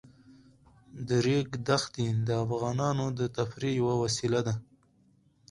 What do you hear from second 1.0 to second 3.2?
د ریګ دښتې د افغانانو